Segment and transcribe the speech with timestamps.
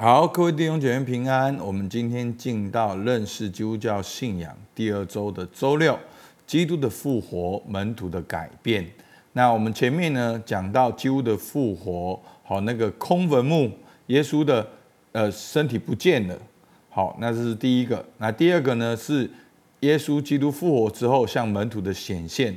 [0.00, 1.56] 好，各位弟兄姐妹平安。
[1.56, 5.98] 我们今天进到认识基督教信仰第二周的周六，
[6.46, 8.88] 基督的复活，门徒的改变。
[9.32, 13.68] 那我们前面呢讲到基督的复活，好，那个空坟墓，
[14.06, 14.64] 耶稣的
[15.10, 16.38] 呃身体不见了。
[16.88, 18.06] 好，那这是第一个。
[18.18, 19.28] 那第二个呢是
[19.80, 22.56] 耶稣基督复活之后向门徒的显现，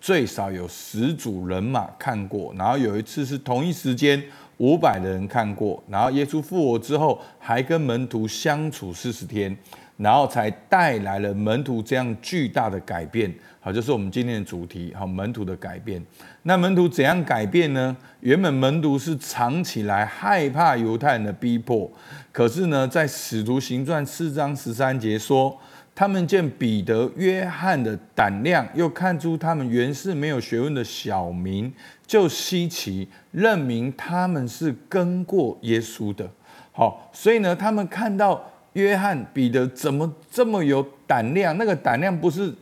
[0.00, 4.20] 最少有十组人马看过，然后有一次是同一时间。
[4.60, 9.56] 五百的人看过，然后耶稣复活之后，还跟门徒相处四十天，
[9.96, 13.32] 然后才带来了门徒这样巨大的改变。
[13.62, 14.92] 好，就是我们今天的主题。
[14.94, 16.02] 好，门徒的改变。
[16.42, 17.96] 那门徒怎样改变呢？
[18.20, 21.90] 原本门徒是藏起来，害怕犹太人的逼迫。
[22.30, 25.58] 可是呢，在使徒行传四章十三节说，
[25.94, 31.70] 他们见彼得、约翰的胆量，又看出他们原是没有学问的小民。
[32.10, 36.28] 就稀奇，认明他们是跟过耶稣的。
[36.72, 41.56] 好，所以呢，他们看到约翰、彼得怎么这么有胆量？
[41.56, 42.52] 那个胆量不是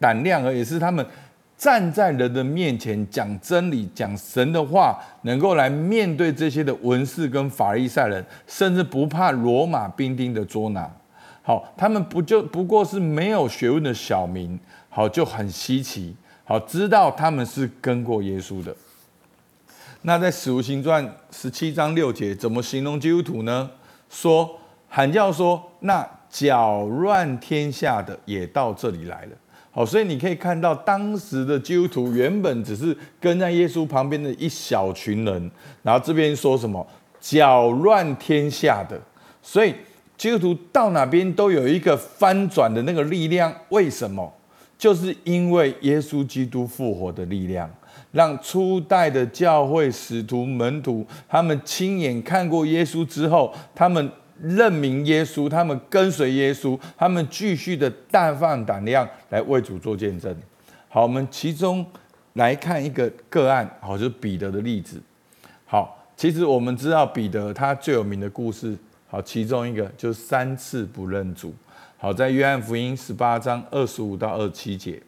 [0.00, 1.04] 胆量而已，是他们
[1.58, 10.90] 站在人的面前讲真理、讲神的话，能够来面对这些的文士跟法利赛人，甚至不怕罗马兵丁的捉拿。
[11.42, 14.58] 好，他们不就不过是没有学问的小民，
[14.88, 16.16] 好，就很稀奇。
[16.48, 18.72] 好，知道他们是跟过耶稣的。
[20.02, 23.68] 那在使徒行传十七章六节，怎么形容基督徒呢？
[24.08, 24.56] 说
[24.88, 29.32] 喊叫说，那搅乱天下的也到这里来了。
[29.72, 35.50] 好，所以你可以看到，当时的基督徒原本只是跟在耶稣旁边的一小群人，
[35.82, 36.86] 然后这边说什么
[37.20, 38.96] 搅乱天下的，
[39.42, 39.74] 所以
[40.16, 43.52] 基督徒到哪边都有一个翻转的那个力量。
[43.70, 44.32] 为什么？
[44.78, 47.70] 就是因为耶稣基督复活的力量，
[48.12, 54.10] 让初代的教会使徒门徒，他们亲眼看过耶稣之后，他们
[54.40, 60.36] 认明耶稣，他们跟随耶稣，他们继续的大放胆量来为主做见证。
[60.88, 61.84] 好，我们其中
[62.34, 65.00] 来看一个个案，好，就是彼得的例子。
[65.64, 68.76] 好，其实我们知道彼得他最有名的故事，
[69.08, 71.54] 好，其中一个就是三次不认主。
[71.98, 75.02] 好，在约翰福音十八章二十五到二十七节，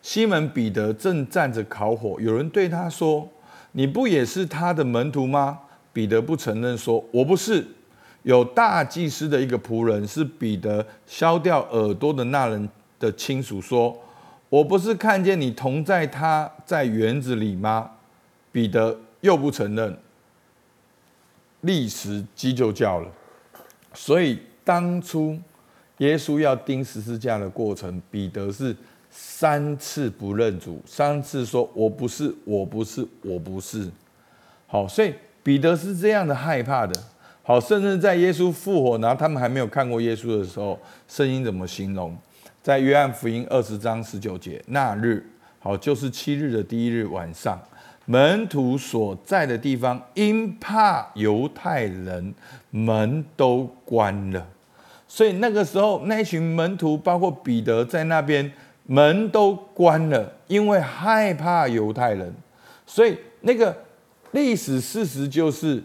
[0.00, 3.28] 西门彼得正站着烤火，有人对他说
[3.72, 5.58] ：“你不也是他的门徒吗？”
[5.92, 7.62] 彼得不承认，说：“我不是。”
[8.24, 12.66] 有大祭司的一个仆人是彼得削掉耳朵的那人
[12.98, 13.94] 的亲属，说
[14.48, 17.90] ：“我不是看见你同在他在园子里吗？”
[18.50, 19.94] 彼得又不承认，
[21.60, 23.12] 立时鸡就叫了。
[23.92, 25.38] 所以当初。
[25.98, 28.74] 耶稣要钉十字架的过程，彼得是
[29.10, 33.88] 三次不认主，三次说“我不是，我不是，我不是”。
[34.66, 37.00] 好，所以彼得是这样的害怕的。
[37.42, 42.16] 好，甚至在耶稣复活，然后他们还没有看过耶稣的时候，圣经怎么形容？
[42.62, 45.24] 在约翰福音二十章十九节，那日，
[45.58, 47.60] 好，就是七日的第一日晚上，
[48.06, 52.34] 门徒所在的地方，因怕犹太人，
[52.70, 54.46] 门都关了。
[55.14, 58.52] 所以那个时候，那群门徒包括彼得在那边，
[58.86, 62.34] 门都关了，因为害怕犹太人。
[62.84, 63.76] 所以那个
[64.32, 65.80] 历史事实就是，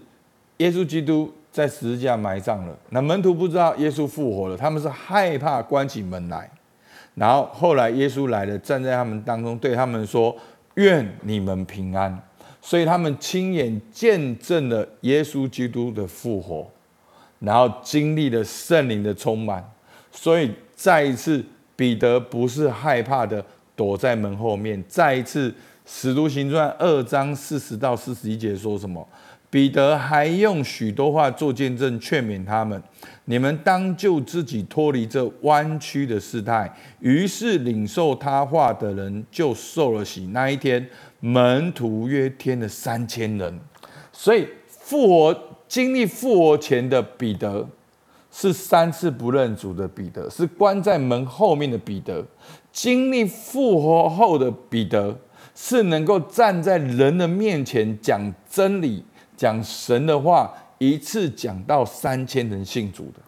[0.58, 2.76] 耶稣基督在十字架埋葬了。
[2.90, 6.50] 那门徒不知道耶稣复活了，他们是害怕关起门来。
[7.14, 10.36] 然后后来耶稣来了，站在他们当中，对他们说
[10.74, 12.20] ：“愿你们平安。”
[12.64, 16.68] 所以他们亲眼见证了耶稣基督的复活。
[17.40, 19.64] 然后经历了圣灵的充满，
[20.12, 21.42] 所以再一次
[21.76, 23.44] 彼得不是害怕的
[23.78, 24.84] 躲在门后面。
[24.90, 25.54] 再一次，
[25.86, 29.08] 使徒行传二章四十到四十一节说什么？
[29.50, 32.84] 彼得还用许多话做见证，劝勉他们：
[33.24, 36.72] 你们当救自己脱离这弯曲的事态。
[37.00, 40.28] 于是领受他话的人就受了洗。
[40.34, 40.86] 那一天，
[41.22, 43.60] 门徒约添了三千人。
[44.12, 45.46] 所以复活。
[45.70, 47.70] 经历复活前的彼得，
[48.32, 52.24] 是三次不认主的彼得，是关在门后面的彼得；
[52.72, 55.16] 经历复活后的彼得，
[55.54, 59.06] 是能够站在人的面前讲真理、
[59.38, 63.20] 讲神的话，一次讲到三千人信主的。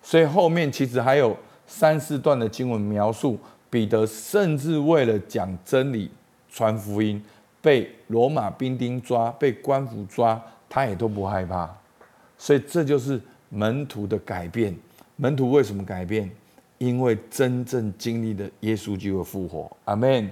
[0.00, 1.36] 所以后面其实还有
[1.66, 3.36] 三四段的经文描述，
[3.68, 6.08] 彼得甚至为了讲真理、
[6.48, 7.20] 传福音，
[7.60, 11.68] 被罗马兵丁抓、被官府抓，他也都不害怕。
[12.38, 13.20] 所以这就是
[13.50, 14.74] 门徒的改变。
[15.16, 16.30] 门徒为什么改变？
[16.78, 19.68] 因为真正经历的耶稣基督复活。
[19.84, 20.30] 阿门。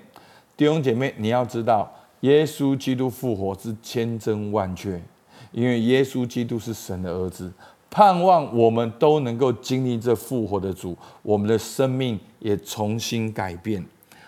[0.57, 5.03] 弟兄姐妹，你要知道，耶稣基督复活是千真万确，
[5.51, 7.53] 因为耶稣基督是神的儿子，
[7.91, 13.85] 盼望我们都能够经历这复活的主，我们的生命也重新改变。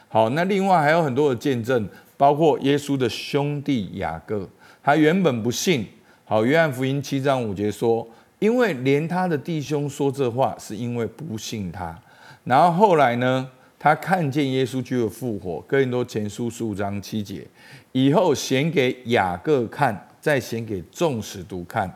[0.08, 4.48] 好，那另外还有很多的见证，包括耶稣的兄弟雅各，
[4.82, 5.86] 他原本不信。
[6.30, 8.06] 好，约翰福音七章五节说，
[8.38, 11.98] 因为连他的弟兄说这话，是因为不信他。
[12.44, 13.48] 然后后来呢，
[13.78, 17.46] 他看见耶稣就有复活，哥林多前书十五章七节，
[17.92, 21.90] 以后显给雅各看，再显给众使徒看。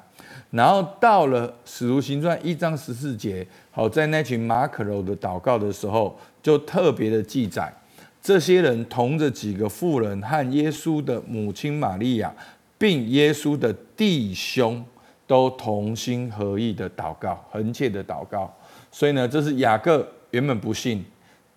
[0.49, 7.71] 然后到了使徒行传一章十四节，好，在那群马可楼的祷告的时候，就特别的记载，
[8.23, 12.35] 这些人同着几个妇人和耶稣的母亲玛利亚，
[12.83, 14.85] 并耶稣的弟兄，
[15.25, 18.53] 都同心合意的祷告，恒切的祷告。
[18.91, 21.05] 所以呢，这是雅各原本不信，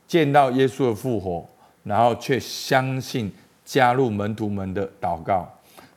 [0.05, 1.43] 见到耶稣的复活，
[1.81, 3.33] 然后却相信，
[3.63, 5.51] 加入门徒们的祷告。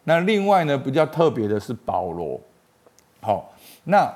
[0.05, 2.41] 那另外呢，比较特别的是保罗。
[3.21, 3.53] 好，
[3.85, 4.11] 那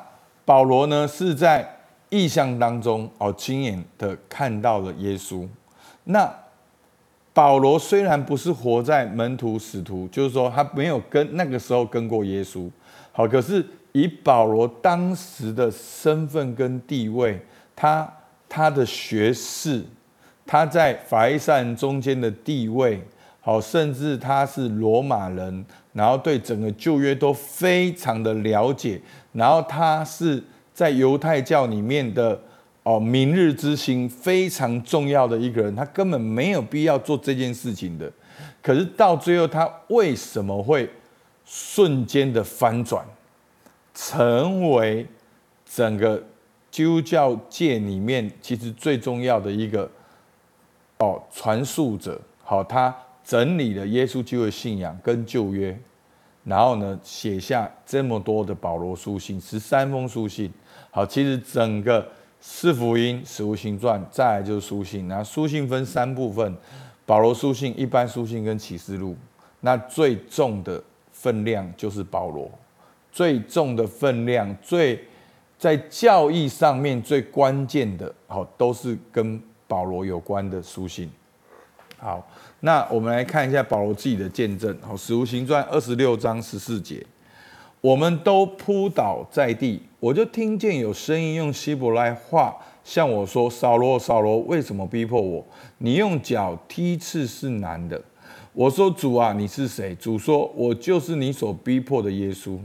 [0.46, 1.76] 保罗呢是在
[2.08, 5.46] 异象当中哦，亲眼的看到了耶稣。
[6.04, 6.34] 那
[7.34, 12.70] 保罗虽然不是活在门徒使徒，就是说他没有跟那个时候跟过耶稣。
[13.10, 17.40] 好，可是以保罗当时的身份跟地位，
[17.74, 18.10] 他
[18.48, 19.82] 他的学识，
[20.46, 23.02] 他在法利赛人中间的地位。
[23.44, 29.00] 好，甚至他是罗马人，然后对整个旧约都非常的了解，
[29.32, 30.40] 然后他是
[30.72, 32.40] 在犹太教里面的
[32.82, 38.10] 哦，明日之星非常重要的一个人，他根本没有必要做这件事情的。
[38.60, 40.88] 可是到最后，他为什么会
[41.44, 43.04] 瞬间的翻转，
[43.94, 45.06] 成为
[45.64, 46.22] 整个
[46.70, 49.90] 基督教界里面其实最重要的一个
[50.98, 52.20] 哦传述者？
[52.42, 52.94] 好，他。
[53.24, 55.78] 整理了耶稣基督的信仰跟旧约，
[56.42, 60.52] 然后呢，写下这么多的保罗书信，十三封书信。
[60.90, 62.04] 好，其实整个
[62.44, 65.06] 四福音、使徒行传，再来就是书信。
[65.06, 66.54] 那书信分三部分：
[67.06, 69.16] 保罗书信、一般书信跟启示录。
[69.60, 72.50] 那最重的分量就是保罗，
[73.12, 75.02] 最重的分量，最
[75.56, 81.08] 在教义上面最关键的，好，都是跟保罗有关的书信。
[81.96, 82.28] 好。
[82.64, 84.72] 那我们来看一下保罗自己的见证。
[84.80, 87.04] 好，《使徒行传》二十六章十四节，
[87.82, 95.44] 我们都扑倒在地，我就听见有声音用希伯来话向我说：“扫罗，扫罗，为什么逼迫我？
[95.78, 98.00] 你用脚踢刺是难的。”
[98.54, 102.56] 我说：“主啊，你是谁？”主说：“我就是你所逼迫的耶稣。”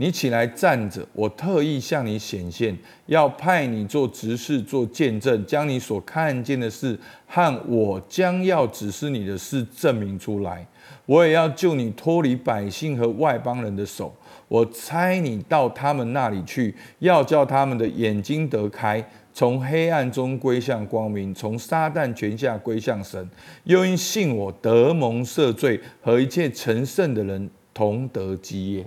[0.00, 6.96] 你起来站着，我特意向你显现，要派你做执事、做见证，将你所看见的事
[7.26, 10.64] 和我将要指示你的事证明出来。
[11.04, 14.14] 我也要救你脱离百姓和外邦人的手。
[14.46, 19.04] 我差你到他们那里去，要叫他们的眼睛得开，
[19.34, 23.28] 从黑暗中归向光明，从撒旦权下归向神。
[23.64, 28.86] 又因信我得蒙赦罪，和一切成圣的人同得基业。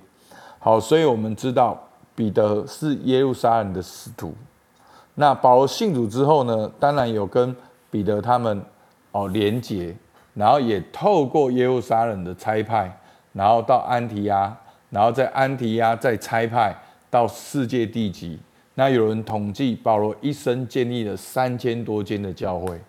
[0.63, 1.75] 好，所以我们知道
[2.13, 4.31] 彼得是耶路撒冷的使徒。
[5.15, 7.55] 那保罗信主之后呢，当然有跟
[7.89, 8.63] 彼得他们
[9.11, 9.95] 哦连结，
[10.35, 12.95] 然后也透过耶路撒冷的差派，
[13.33, 14.55] 然后到安提亚，
[14.91, 16.75] 然后在安提亚再差派
[17.09, 18.39] 到世界地极。
[18.75, 22.79] 那有人统计，保罗一生建立了三千多间的教会。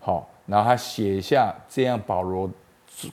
[0.00, 2.50] 好，然后他写下这样保罗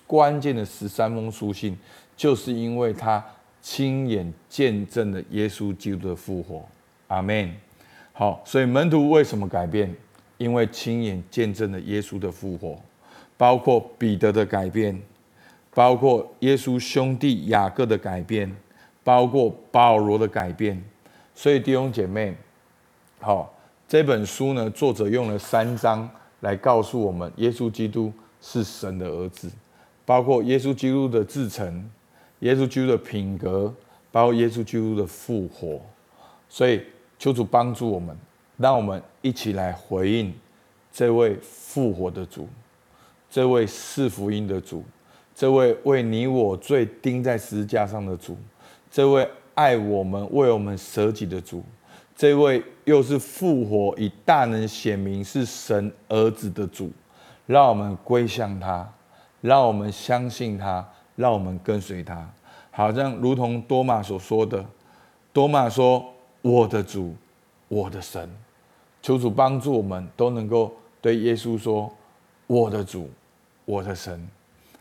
[0.08, 1.78] 关键的十三封书信，
[2.16, 3.22] 就是因为他。
[3.68, 6.64] 亲眼见证了耶稣基督的复活，
[7.08, 7.52] 阿门。
[8.14, 9.92] 好，所以门徒为什么改变？
[10.38, 12.80] 因为亲眼见证了耶稣的复活，
[13.36, 15.02] 包括彼得的改变，
[15.74, 18.56] 包括耶稣兄弟雅各的改变，
[19.04, 20.80] 包括保罗的改变。
[21.34, 22.36] 所以弟兄姐妹，
[23.20, 23.52] 好，
[23.88, 26.08] 这本书呢，作者用了三章
[26.42, 29.52] 来告诉我们，耶稣基督是神的儿子，
[30.06, 31.90] 包括耶稣基督的自成。
[32.40, 33.74] 耶稣基督的品格，
[34.12, 35.82] 包括耶稣基督的复活，
[36.50, 36.82] 所以
[37.18, 38.16] 求主帮助我们，
[38.58, 40.34] 让我们一起来回应
[40.92, 42.48] 这位复活的主，
[43.30, 44.84] 这位是福音的主，
[45.34, 48.38] 这位为你我罪钉在十字架上的主，
[48.92, 51.64] 这位爱我们、为我们舍己的主，
[52.16, 56.92] 这位又是复活以大能显明是神儿子的主，
[57.46, 58.94] 让我们归向他，
[59.42, 60.88] 让我们相信他。
[61.16, 62.30] 让我们跟随他，
[62.72, 64.66] 好像如同多马所说的。
[65.32, 67.14] 多马说：“我的主，
[67.68, 68.30] 我的神。”
[69.02, 71.94] 求主帮助我们都能够对耶稣说
[72.48, 73.10] ：“我的主，
[73.66, 74.28] 我的神。”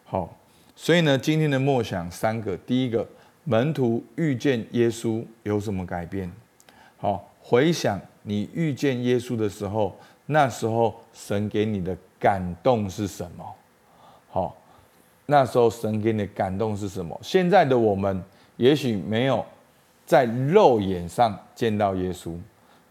[0.06, 0.34] 好，
[0.76, 3.06] 所以呢，今天的默想三个：第一个，
[3.44, 6.30] 门徒遇见耶稣有什么改变？
[6.96, 9.94] 好，回想你遇见耶稣的时候，
[10.26, 13.44] 那时候神给你的感动是什么？
[14.30, 14.56] 好，
[15.26, 17.18] 那时候神给你的感动是什么？
[17.22, 18.22] 现在的我们
[18.56, 19.44] 也许没有
[20.04, 22.36] 在肉眼上见到耶稣，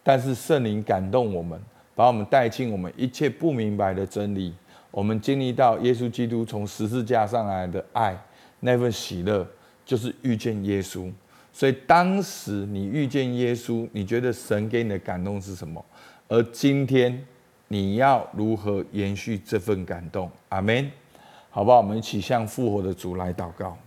[0.01, 1.59] 但是圣灵感动我们，
[1.93, 4.53] 把我们带进我们一切不明白的真理。
[4.89, 8.15] 我们经历到耶稣基督从十字架上来的爱，
[8.59, 9.47] 那份喜乐，
[9.85, 11.11] 就是遇见耶稣。
[11.51, 15.83] 所以当时你遇见耶稣，你觉得神给你的感动是什么？
[16.27, 17.23] 而今天
[17.67, 20.29] 你要如何延续这份感动？
[20.49, 20.91] 阿门。
[21.55, 21.77] 好不好？
[21.77, 23.77] 我们一起向复活的主来祷告。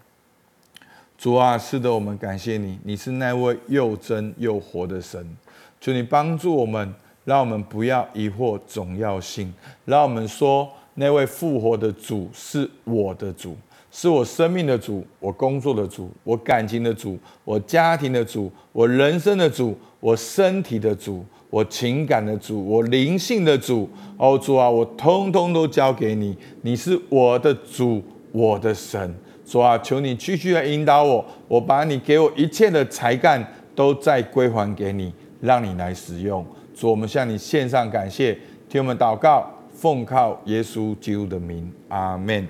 [1.18, 5.36] 主啊，是的，我们感谢你，你是那位又真又活的神。
[5.80, 6.94] 求你帮助我们，
[7.24, 9.52] 让我们不要疑惑总要信，
[9.84, 10.70] 让我们说。
[10.94, 13.56] 那位复活的主是我的主，
[13.90, 21.22] 是我生命的主，我工作的主，我感情的主，我家庭的主，我人生的主，我身体的主，
[21.56, 23.88] 我情感的主，我灵性的主。
[24.18, 29.14] 哦，主啊，我通通都交给你，你是我的主，我的神。
[29.46, 33.42] 主啊，求你继续来引导我，我把你给我一切的才干
[33.74, 35.10] 都再归还给你，
[35.40, 36.44] 让你来使用。
[36.74, 38.36] 主，我们向你献上感谢，
[38.68, 39.50] 听我们祷告。
[39.72, 42.46] 奉靠耶稣基督的名，阿门。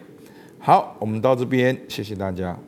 [0.59, 2.59] 好，我们到这边，谢谢大家。